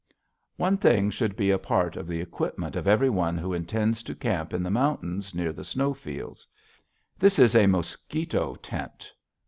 One 0.57 0.77
thing 0.77 1.11
should 1.11 1.35
be 1.35 1.51
a 1.51 1.59
part 1.59 1.95
of 1.95 2.07
the 2.07 2.19
equipment 2.21 2.75
of 2.75 2.87
every 2.87 3.07
one 3.11 3.37
who 3.37 3.53
intends 3.53 4.01
to 4.01 4.15
camp 4.15 4.51
in 4.51 4.63
the 4.63 4.71
mountains 4.71 5.35
near 5.35 5.53
the 5.53 5.63
snow 5.63 5.93
fields. 5.93 6.47
This 7.19 7.37
is 7.37 7.53
a 7.53 7.67
mosquito 7.67 8.55
tent. 8.55 9.11